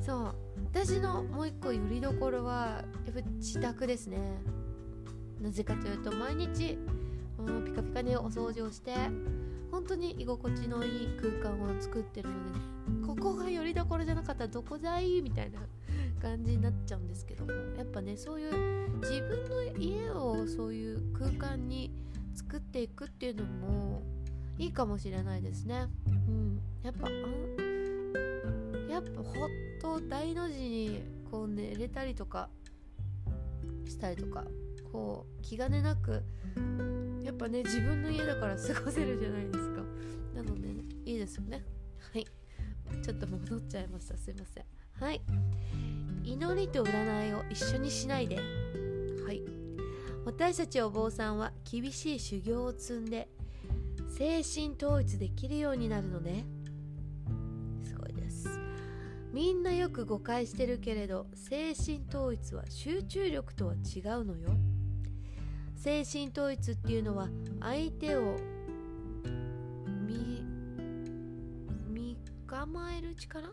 [0.00, 0.34] そう。
[0.74, 4.18] 私のもう一個よりどころはやっぱ自宅ですね
[5.40, 6.76] なぜかというと毎日
[7.64, 8.92] ピカピカにお掃除をして
[9.70, 15.60] 本当に居心地のいい空間を作ってるので、ね、ここがよりどころじゃなかったらどこじゃいみたいな
[16.20, 18.52] 感じになっちゃうんですけどもやっぱねそういう
[19.00, 21.92] 自分の家をそういう空間に
[22.34, 24.02] 作っていくっていうのも
[24.58, 25.86] いいかもしれないですね。
[26.06, 27.08] うん、やっぱ
[28.92, 29.34] やっぱほっ
[29.84, 32.48] と大の字にこう寝れたりとか
[33.86, 34.44] したりとか
[34.90, 36.22] こう気兼ねなく
[37.22, 39.82] やっぱね自分の家だから過ごせるじゃないですか。
[40.34, 41.64] なので、ね、いいですよね。
[42.12, 42.26] はい。
[43.02, 44.16] ちょっと戻っちゃいました。
[44.16, 44.64] すいません。
[44.92, 45.20] はい。
[46.24, 48.36] 祈りと占いを一緒にしないで。
[48.36, 49.42] はい。
[50.24, 53.28] 私たちお坊さんは厳しい修行を積んで
[54.08, 56.44] 精神統一できるようになるのね。
[56.44, 56.53] すごいで
[59.34, 64.50] みんなよく誤解してるけれど精神統一は集中力とは違うのよ。
[65.74, 67.26] 精神統一っていうのは
[67.58, 68.36] 相手を
[70.06, 70.40] 見
[71.88, 72.16] 見
[72.46, 73.52] 構える力？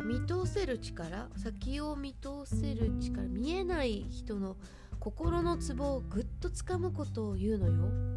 [0.00, 1.28] 見通せる力？
[1.36, 3.28] 先を見通せる力？
[3.28, 4.56] 見えない人の
[4.98, 7.72] 心のツボをぐっとつかむことを言うのよ。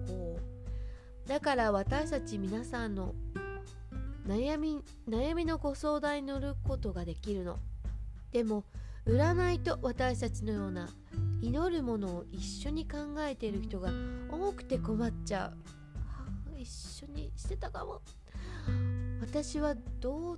[0.07, 1.29] ほう。
[1.29, 3.13] だから私たち皆さんの
[4.27, 7.59] 悩み悩みのご相談に乗ることができるの。
[8.31, 8.63] でも
[9.05, 10.89] 占いと私たちのような
[11.41, 13.91] 祈るものを一緒に考えている人が
[14.31, 15.53] 多くて困っちゃ
[16.51, 18.01] う、一緒にしてたかも。
[19.21, 20.37] 私は同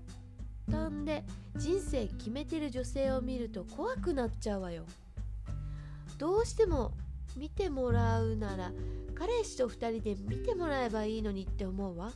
[0.72, 1.24] 担で
[1.56, 4.86] 人生決めてる女性を見ると怖くなっちゃうわよ。
[6.18, 6.92] どうしても
[7.36, 8.72] 見てもらうなら
[9.14, 12.12] 彼氏と2人で見てもらえばいいのにって思うわ。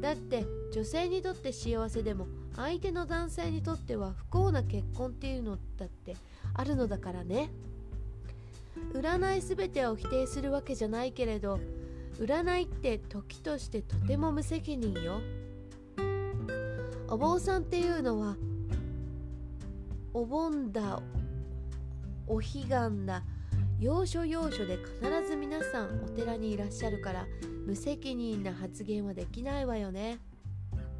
[0.00, 6.16] だって女性にとって幸せでも相手の男性にとっては不幸な結婚っていうのだって
[6.54, 7.50] あるのだからね。
[8.92, 11.60] 占い全てを否定するわけじゃないけれど
[12.18, 15.20] 占いって時としてとても無責任よ。
[17.08, 18.36] お坊さんっていうのは
[20.14, 21.02] お盆だ
[22.26, 22.68] お彼岸
[23.04, 23.24] だ
[23.80, 27.26] 要所要所で必ず皆さんお寺にいらっしゃるから
[27.66, 30.18] 無責任な発言はできないわよね。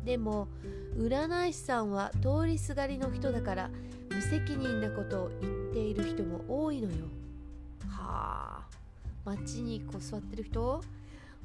[0.03, 0.49] でも
[0.97, 3.71] 占い師さんは通りすがりの人だから
[4.09, 6.95] 無責任なことを言っている人も多いのよ。
[7.87, 8.67] はあ。
[9.27, 10.83] 街にこう座ってる人？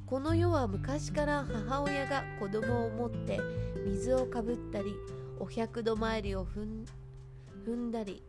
[0.06, 3.41] この世は昔から母親が子供を持って
[3.86, 4.95] 水をかぶったり
[5.39, 8.24] お百度参りを踏んだり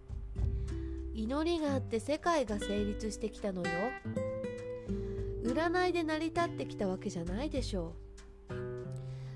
[1.17, 3.69] 祈りがあって世界が成立してきたのよ。
[5.45, 7.95] 占いで成り立ってきたわけじゃないでしょ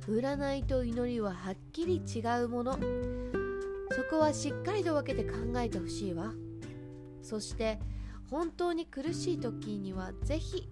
[0.06, 0.14] う。
[0.18, 2.74] 占いと祈りははっきり違うもの。
[3.92, 6.34] そこはしっかりと分けて考えてほしいわ。
[7.22, 7.78] そして
[8.30, 10.68] 本当に苦しい時にはぜひ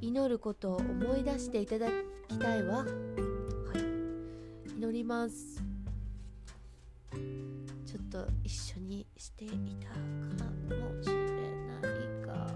[0.00, 1.86] 祈ることを思い出していただ
[2.28, 2.78] きたいわ。
[2.78, 2.84] は
[3.76, 4.74] い。
[4.76, 5.62] 祈ります。
[7.96, 9.96] ちょっと一緒にしていたか
[10.68, 11.14] もしれ
[11.80, 12.54] ないが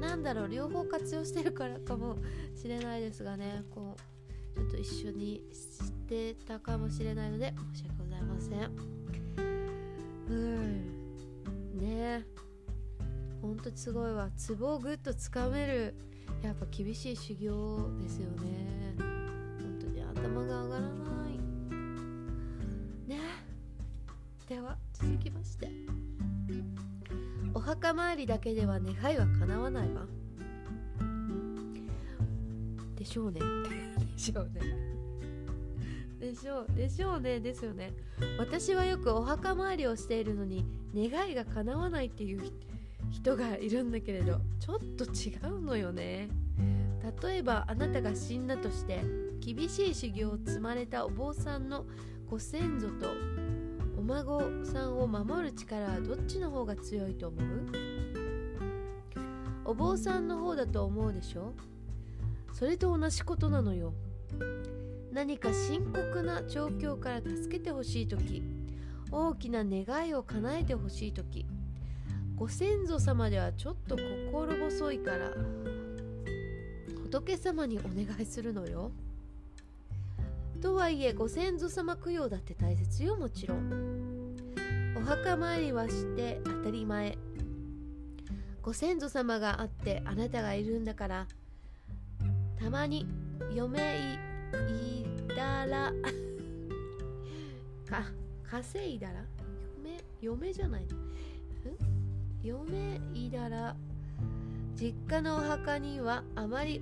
[0.00, 2.16] なんだろう両方活用してるからかも
[2.60, 3.62] しれないですがね。
[3.70, 8.72] こうちょっと一緒にしてたかもしれないので申し訳ございません。
[10.30, 11.78] うん。
[11.78, 12.24] ね。
[13.40, 14.30] ほんとすごいわ。
[14.36, 15.94] ツボをぐっとつかめる
[16.42, 18.96] やっぱ厳しい修行ですよね。
[18.98, 20.88] 本当に頭が上がらな
[21.22, 21.25] い。
[24.48, 25.68] では続きまして。
[27.52, 30.06] お墓参りだけでは願いは叶わないわ。
[32.94, 33.40] でしょうね。
[33.40, 34.60] でしょうね。
[36.20, 37.40] でしょうでしょうね。
[37.40, 37.92] ですよね。
[38.38, 42.52] 私はよくお墓参りをしているのに願いが叶わないっていう
[43.10, 46.28] 人がいるんだけれどちょっと違うのよね。
[47.22, 49.00] 例えばあなたが死んだとして
[49.40, 51.84] 厳しい修行を積まれたお坊さんの
[52.28, 53.45] ご先祖とお
[54.06, 57.42] 孫さんを守る力はどっちの方が強いと思う？
[59.64, 61.52] お坊さんの方だと思うでしょ？
[62.52, 63.92] それと同じことなのよ
[65.12, 68.44] 何か深刻な状況から助けてほしい時
[69.10, 71.44] 大きな願いを叶えてほしい時
[72.36, 75.30] ご先祖様ではちょっと心細いから
[77.02, 78.92] 仏様にお願いするのよ。
[80.60, 83.95] とはいえご先祖様供養だって大切よもちろん。
[84.96, 87.16] お墓参りはして当たり前。
[88.62, 91.28] ご先祖様があってあなたがいるんだから
[92.58, 93.06] たまに
[93.54, 94.18] 嫁い
[95.36, 95.92] だら
[97.88, 98.10] か
[98.42, 99.24] 稼いだら？
[100.20, 100.86] 嫁嫁じゃない
[102.42, 103.76] 嫁いだら
[104.74, 106.80] 実家のお墓にはあまり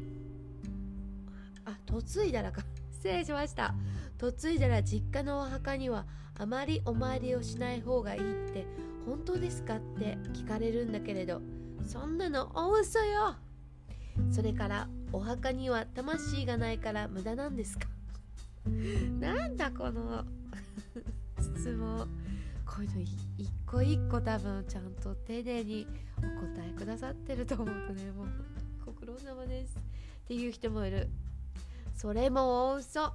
[1.66, 2.62] あ嫁いだらか。
[2.93, 3.74] 失礼しました。
[4.18, 6.07] 嫁いだら実家のお墓には
[6.39, 8.66] あまりお参りをしない方がいいって
[9.07, 11.41] 本当ですかって聞かれるんだけれど
[11.87, 13.37] そんなの大嘘よ。
[14.30, 17.89] それからお墓には魂がないから無駄なんですか？
[19.20, 20.24] なんだこの
[21.41, 22.09] 質問。
[22.66, 25.87] こういうの一個一個多分ちゃんと丁寧に
[26.18, 26.22] お
[26.57, 28.11] 答えくださってると思うとね。
[28.11, 28.26] もう
[28.87, 29.76] ご苦労様です。
[29.76, 31.09] っていう人もいる。
[31.95, 33.12] それも大嘘。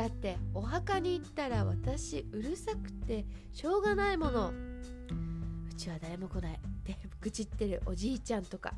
[0.00, 4.48] だってお墓に行ったら私うるさくてしょうがないもの。
[4.48, 6.54] うちは誰も来ない。
[6.54, 8.72] って愚痴ってるおじいちゃんとか。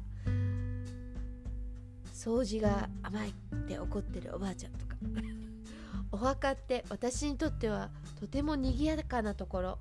[2.13, 3.33] 掃除が甘いっ
[3.69, 4.97] て怒ってるおばあちゃんとか。
[6.11, 9.79] お墓って私にとってはとても賑やかなところ。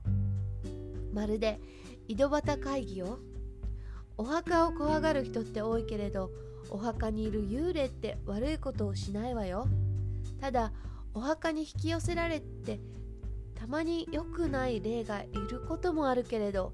[1.11, 1.59] まるで
[2.07, 3.17] 井戸端会議よ
[4.15, 6.29] お墓を怖がる人って多いけれど
[6.69, 9.67] お墓にいる幽霊って悪いことをしないわよ。
[10.39, 10.71] ただ
[11.13, 12.79] お墓に引き寄せられて
[13.55, 16.73] たまに良くない霊がいることもあるけれど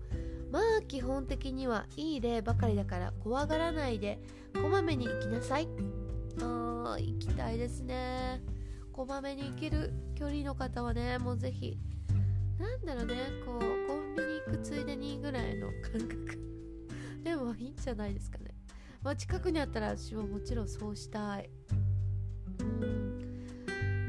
[0.51, 4.19] まあ基本的にはいい例ばかりだから怖がらないで
[4.53, 5.67] こまめに行きなさい。
[6.39, 8.41] あー行きたいですね。
[8.91, 11.77] こまめに行ける距離の方はねもうぜひ
[12.57, 13.15] なんだろうね
[13.45, 16.39] こうコンビニ行くついでにぐらいの感覚。
[17.23, 18.55] でもいいんじゃないですかね。
[19.03, 21.49] まあ近くにあったら私はもちろんそうしたい。
[22.59, 23.26] うん。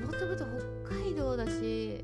[0.09, 0.45] もともと
[0.89, 2.03] 北海道だし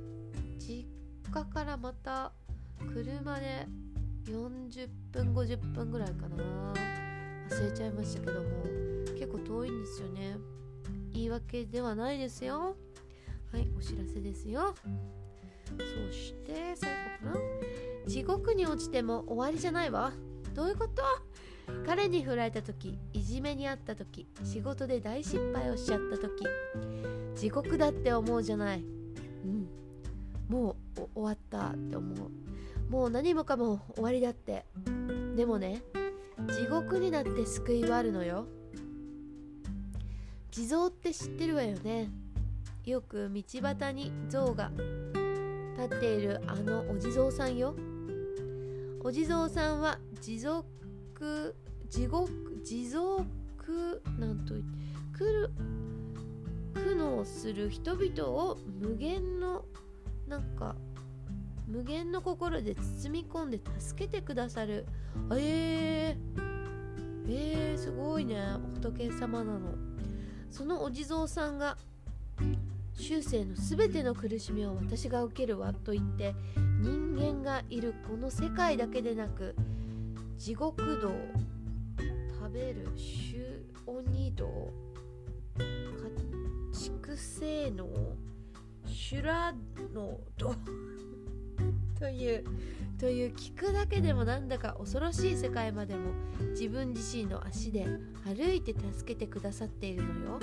[0.59, 0.84] 実
[1.32, 2.32] 家からまた
[2.78, 3.66] 車で
[4.26, 6.72] 40分50分ぐらいかな。
[7.50, 8.48] 忘れちゃいましたけども。
[9.18, 10.36] 結構遠いんですよね。
[11.14, 12.76] 言い訳ではないですよ。
[13.52, 14.74] はいお知らせですよ。
[15.78, 16.90] そして最
[17.22, 17.40] 後かな。
[18.07, 20.12] 地獄に落ちても終わりじゃないわ。
[20.55, 21.02] どういうこと？
[21.87, 26.45] 彼に振られた時いじめにあった時仕事で大失敗をしちゃった時
[27.35, 28.80] 地獄だって思うじゃない。
[28.80, 29.68] うん。
[30.49, 32.30] もう終わったって思う。
[32.91, 34.64] もう何もかも終わりだって。
[35.37, 35.82] でもね
[36.49, 38.47] 地獄になって救いはあるのよ。
[40.51, 42.11] 地蔵って知ってるわよね。
[42.85, 44.70] よく道端に像が
[45.76, 47.74] 立っているあのお地蔵さんよ。
[49.03, 51.57] お地蔵さんは持続
[51.95, 52.28] 地獄
[52.64, 53.24] 地蔵
[54.18, 54.55] なんと
[55.16, 55.51] くる
[56.74, 59.64] 苦悩する人々を無限の
[60.26, 60.74] なんか
[61.68, 64.86] 無限の心で包み込んで助けてくださる。
[65.36, 68.42] えー、えー、すごいね。
[68.74, 69.76] 仏様なの。
[70.51, 71.78] そのお地蔵さんが
[72.99, 76.34] 終生の全ての苦しみを私が受けるわと言って
[76.80, 79.55] 人間がいるこの世界だけでなく
[80.36, 81.53] 地獄道
[82.55, 84.70] べる修鬼道
[86.72, 87.88] 畜生の
[88.86, 89.52] 修羅
[89.92, 90.20] の
[91.98, 92.44] という
[92.98, 96.12] という聞くだけでもなんだか恐ろしい世界までも
[96.50, 97.86] 自分自身の足で
[98.24, 100.40] 歩いて助けてくださっているのよ。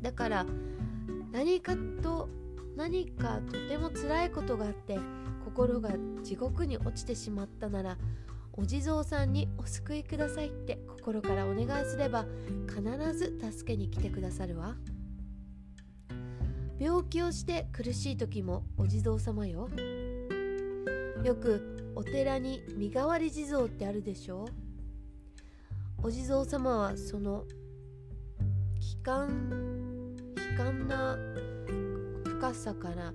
[0.00, 0.46] だから
[1.30, 2.28] 何かと
[2.74, 4.98] 何かとても辛いことがあって
[5.44, 5.90] 心が
[6.22, 7.98] 地獄に落ちてしまったなら
[8.58, 12.24] お地蔵さんにお救いくださいって心からお願いすれば
[12.66, 12.82] 必
[13.12, 14.76] ず助けに来てくださるわ。
[16.78, 19.68] 病気をして苦しい時もお地蔵様よ。
[21.22, 24.46] よくお寺に身代わり地蔵ってあるでしょ
[26.02, 27.44] お地蔵様はその
[28.96, 31.18] 悲観悲観な
[32.24, 33.12] 深さから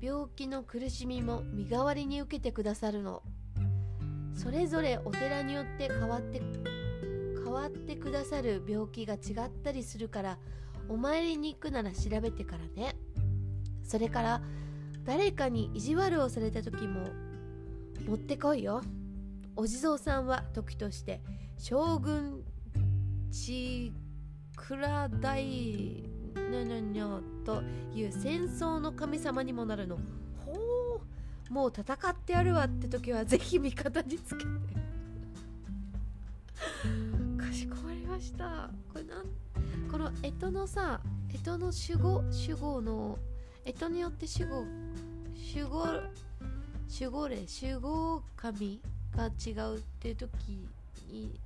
[0.00, 3.22] 病気の苦しみも身代わりに受けてくださるの。
[4.34, 6.40] それぞれお寺によって変わって
[7.44, 10.38] 変わってくださる病気が違ったりするから
[10.88, 12.96] お参りに行くなら調べてからね。
[13.82, 14.42] それから
[15.04, 17.08] 誰かに意地悪をされた時も
[18.06, 18.82] 持ってこいよ。
[19.54, 21.20] お地蔵さんは時として
[21.58, 22.42] 将軍
[23.30, 23.92] ち
[24.56, 27.62] くら大にゃにゃにゃと
[27.94, 29.98] いう戦争の神様にもなるの。
[31.52, 34.50] もう戦ってやるわって時はぜひ味方につけて。
[37.36, 38.70] かしこまりました。
[38.90, 39.26] これなん
[39.90, 41.38] この干支のさ干
[41.76, 43.18] 支の守護守護の
[43.66, 44.64] 干支によって守護
[45.54, 45.86] 守護
[46.88, 48.80] 守護霊守護神
[49.14, 50.32] が違うっていう時
[51.10, 51.38] に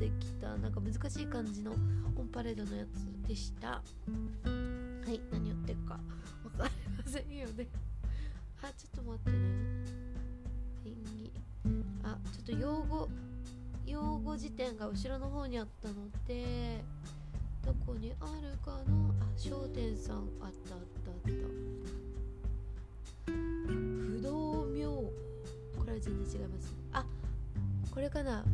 [0.00, 1.70] 出てきたなんか難しい感じの
[2.16, 3.68] オンパレードのやつでした。
[3.68, 3.80] は
[5.08, 6.00] い何言ってるか
[6.42, 7.91] 分かりませんよね。
[8.62, 9.36] あちょっと待ってね。
[10.86, 11.32] 演技
[12.04, 13.08] あちょっと用語
[13.86, 15.94] 用語辞典が後ろの方にあったの
[16.26, 16.80] で
[17.64, 18.76] どこにあるかな？
[19.20, 21.32] あ商店さんあったあったあった。
[23.26, 25.12] 不動明こ
[25.86, 26.72] れは全然違います。
[26.92, 27.04] あ
[27.92, 28.44] これかな？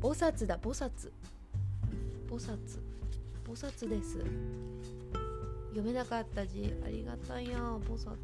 [0.00, 0.90] 菩薩だ菩薩。
[2.30, 2.56] 菩薩。
[3.46, 4.18] 菩薩です。
[5.70, 6.74] 読めなかった字。
[6.84, 8.16] ありがたいや菩薩。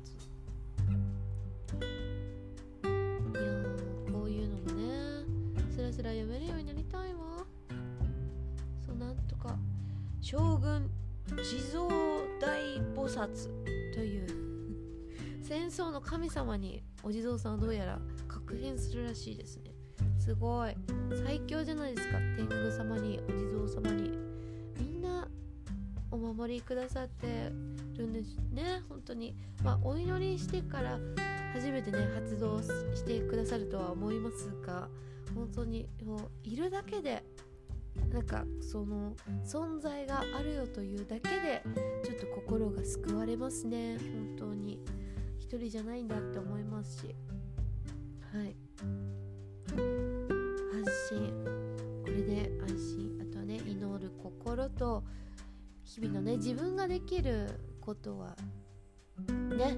[10.29, 10.91] 将軍
[11.37, 11.87] 地蔵
[12.41, 12.59] 大
[12.97, 13.29] 菩薩
[13.95, 14.27] という
[15.41, 19.71] 戦争の神様にお地蔵さんはどうやら確変するらしいですね。
[20.19, 20.75] すごい。
[21.25, 22.19] 最強じゃないですか。
[22.37, 24.19] 天狗様にお地蔵様に。
[24.81, 25.29] みんな
[26.11, 27.53] お守りくださって
[27.97, 28.83] るんですね。
[28.89, 29.37] 本当に。
[29.63, 30.99] まあお祈りしてから
[31.53, 34.89] 初めてね発動してくださるとは思いますが
[35.37, 37.23] 本当にもういるだけで
[38.13, 41.63] なんかその存在があるよというだけで
[42.05, 43.99] ちょっと心が救われますね。
[43.99, 44.81] 本当に。
[45.39, 47.15] 一人じゃないんだって思いますし。
[48.33, 48.57] はい。
[49.77, 51.45] 安心。
[52.03, 53.19] これで安心。
[53.21, 55.05] あとはね祈る心と
[55.85, 57.49] 日々のね自分ができる
[57.81, 58.35] ことは
[59.57, 59.77] ね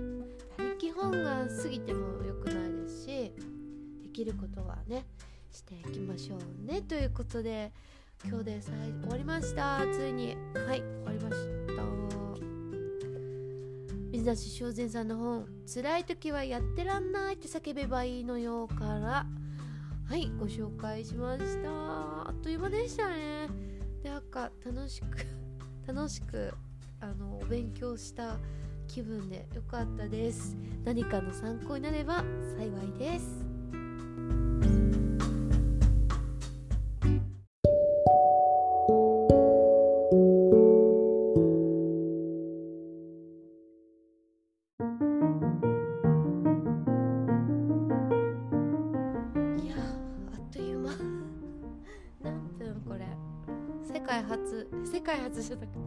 [0.78, 5.04] 基本が過ぎても良くないですしできることはね
[5.50, 6.80] していきましょうね。
[6.80, 7.72] ということで
[8.24, 9.80] 今日で最終わりました。
[9.92, 10.36] ついに。
[10.54, 11.36] はい終わりまし
[11.76, 11.82] た。
[14.10, 19.26] 水田正善さんの本「辛い時はやってらんない」って叫べばいいのよから。
[20.06, 21.70] はいご紹介しました。
[21.70, 23.48] あっという間でしたね。
[24.02, 25.26] でなんか楽しく
[25.86, 26.52] 楽しく
[27.00, 28.38] あのお勉強した
[28.88, 30.56] 気分でよかったです。
[30.84, 32.24] 何かの参考になれば
[32.58, 33.47] 幸いです。
[54.18, 55.78] 界初世界初じゃなくて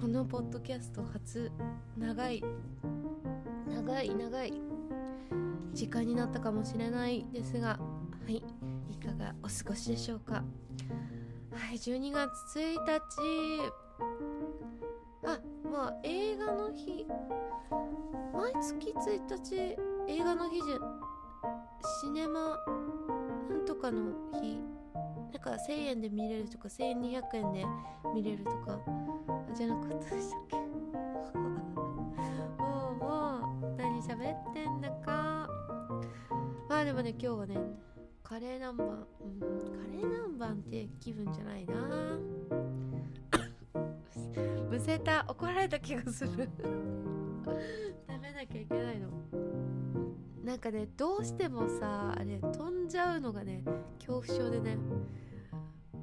[0.00, 1.50] このポッドキャスト初
[1.98, 2.44] 長い
[3.68, 4.52] 長い長い
[5.72, 7.78] 時間になったかもしれないですがは
[8.28, 8.42] いい
[9.04, 10.34] かがお過ごしでしょうか？
[10.34, 10.44] は
[11.72, 12.30] い12月
[12.60, 13.00] 1日。
[15.26, 15.40] あ
[15.72, 17.06] まあ映画の日。
[18.32, 19.56] 毎月1日
[20.08, 20.78] 映画の日じゃ
[22.00, 22.56] シネマ
[23.50, 24.60] なんとかの日。
[24.94, 27.64] なんか1000円で見れるとか1200円で
[28.14, 28.78] 見れるとか
[29.54, 30.56] じゃなかったでしたっけ？
[32.62, 33.40] もうも
[33.72, 35.48] う何喋ってんだか。
[36.68, 37.56] まあでもね今日はね
[38.22, 38.84] カレー南蛮。
[38.84, 38.86] う
[39.26, 39.46] んカ
[39.92, 41.74] レー南蛮って気分じゃないな。
[44.70, 45.24] むせた。
[45.28, 46.48] 怒られた気がする。
[47.44, 47.56] 食
[48.22, 49.08] べなきゃいけないの。
[50.44, 53.64] なんかねどうしてもさあれ飛んじゃうのがね
[53.98, 54.76] 恐怖症でね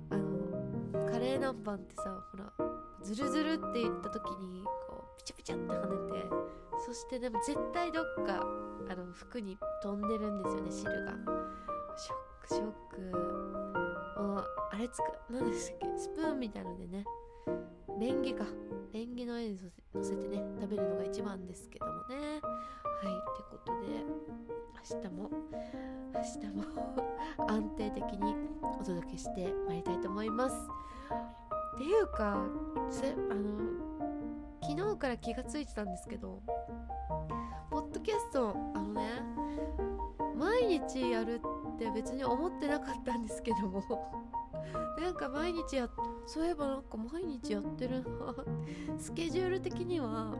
[0.09, 2.51] あのカレー南蛮ってさほら
[3.03, 6.27] ズルズルって言った時にこうピチャピチャって跳ねて
[6.85, 8.43] そしてでも絶対どっか
[8.89, 11.11] あの服に飛んでるんですよね汁が。
[11.95, 14.21] ショックショック。
[14.21, 15.99] もうあれつく何でしたっけ？
[15.99, 17.05] スプーンみたいのでね
[17.99, 18.45] レンゲか。
[18.93, 19.57] レンゲの上に
[19.95, 22.41] 乗せてね食べるのが一番ですけどもね。
[23.01, 23.87] はいってことで
[24.93, 25.31] 明日も
[26.13, 27.05] 明日も
[27.47, 30.67] 安定的にお届けしてまいりたいと思います。
[31.75, 32.45] っていうか
[32.89, 33.59] せあの
[34.61, 36.41] 昨日から気がついてたんですけど
[37.69, 39.23] ポッドキャストあのね
[40.35, 41.41] 毎日やる
[41.75, 43.81] って別に思ってなかったんですけども。
[44.99, 45.89] なんか毎日や
[46.25, 48.03] そういえばなんか毎日やってる。
[48.03, 48.35] な
[48.97, 50.35] スケジュール的には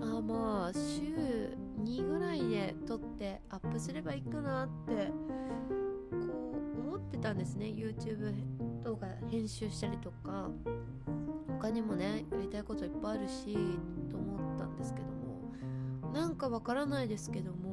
[0.00, 5.12] あまあ週2ぐらいで撮ってアップすればいいかなって。
[6.10, 8.32] こう思ってたんですね YouTube
[8.82, 10.50] 動画編集したりとか。
[11.60, 13.52] 他にもねやりたいこといっぱいあるし
[14.08, 15.18] と思ったんですけども。
[16.14, 17.67] なんかわからないですけども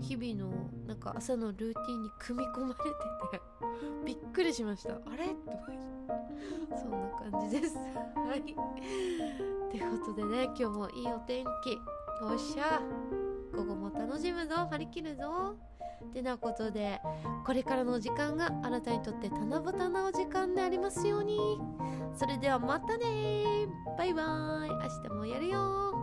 [0.00, 2.80] 日々のなんか朝のルーティンに組み込まれて
[3.38, 3.40] て
[4.04, 4.94] びっくりしました。
[4.94, 5.26] あれ？
[5.26, 6.76] と思って。
[6.76, 6.96] そんな
[7.30, 7.76] 感じです。
[7.76, 8.40] はい。
[8.40, 8.42] っ
[9.72, 11.80] てことでね今日もいいお天気よ
[12.34, 12.80] っしゃ
[13.54, 14.68] 午後も楽しむぞ。
[14.70, 15.56] 張り切るぞ。
[16.04, 17.00] ってなことで
[17.44, 21.38] これからの時間があなたにとって七夕なお時間でありますように。
[22.14, 23.66] それではまたね
[23.98, 24.70] バイバーイ。
[24.70, 25.95] 明日もやるよ